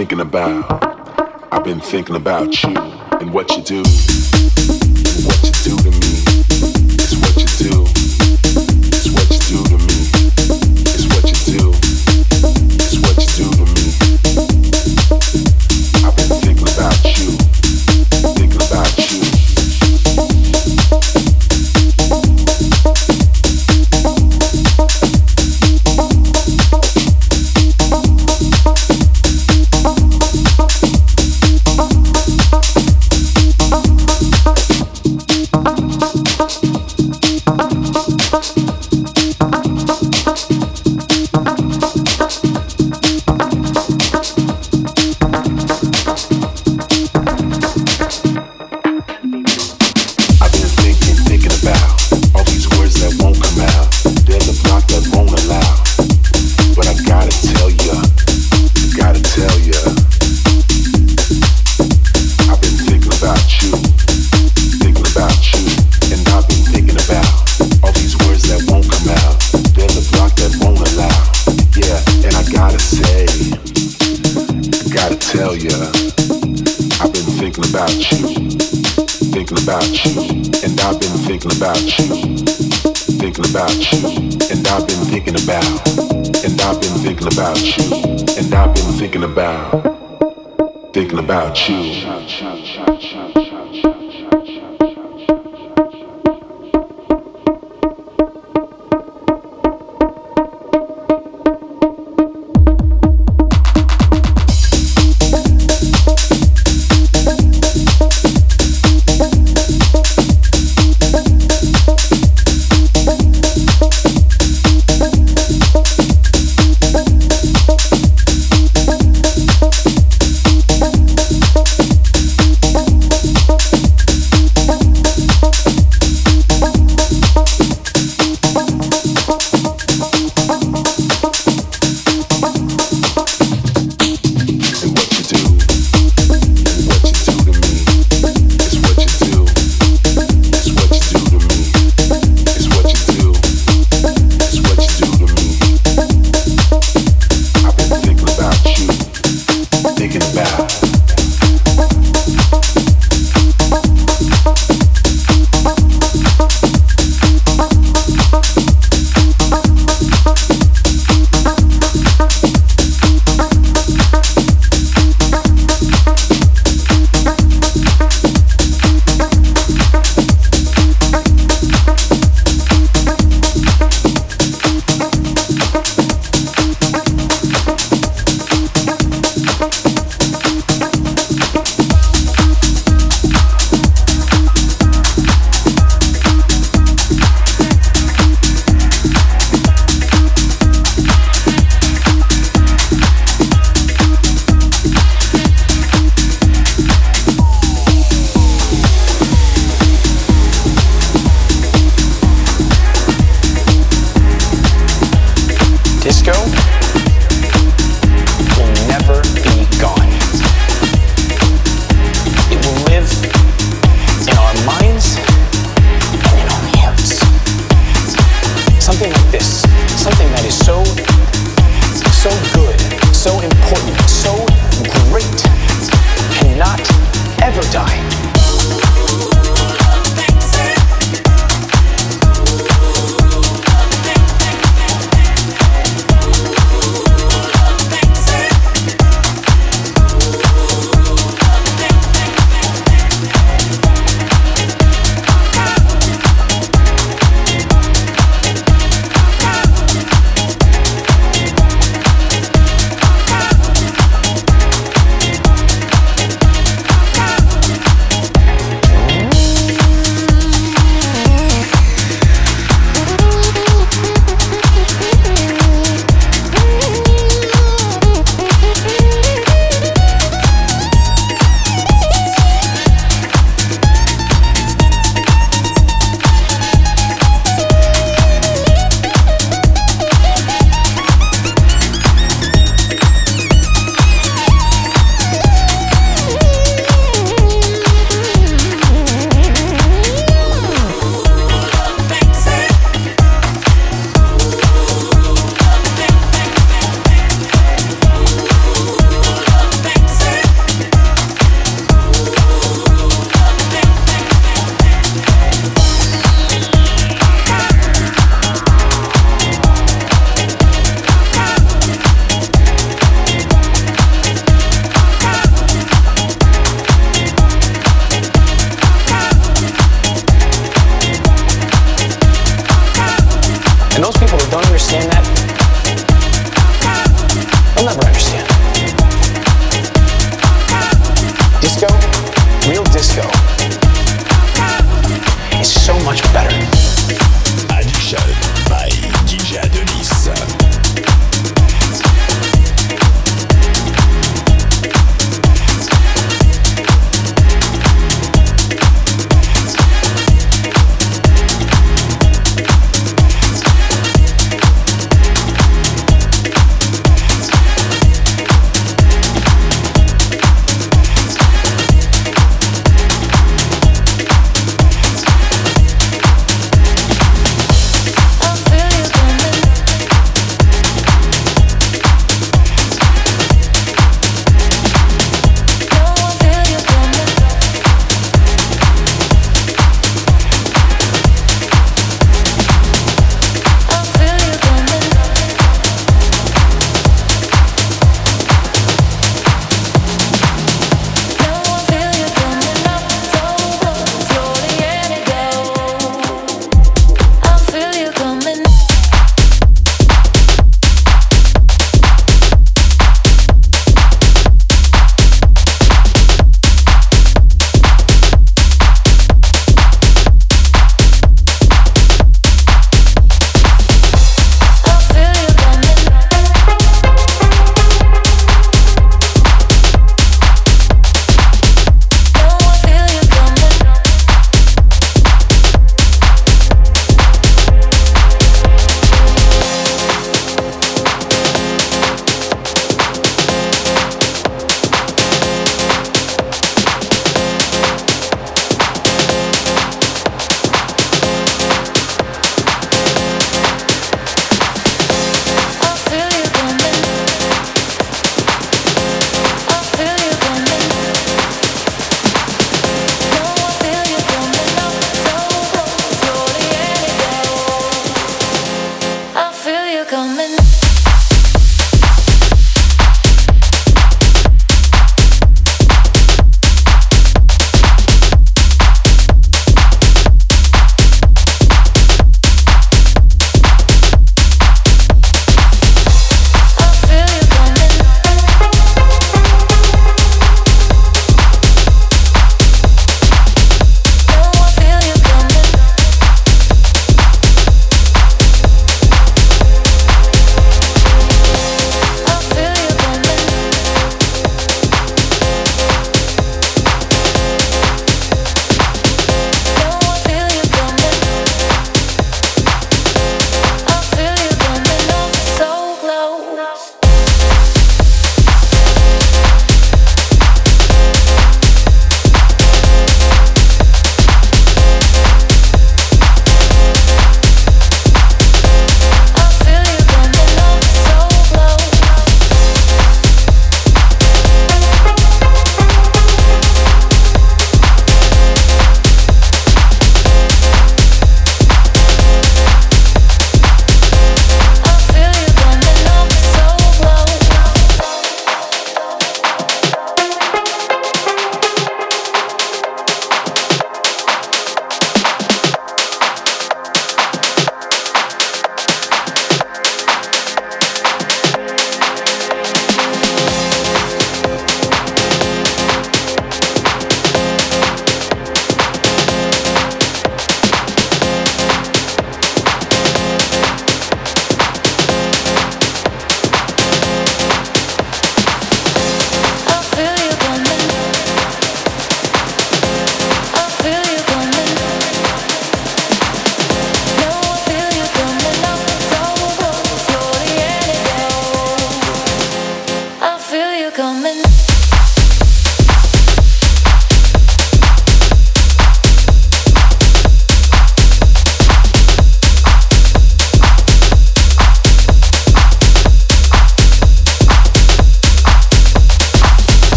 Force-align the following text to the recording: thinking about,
thinking 0.00 0.20
about, 0.20 0.29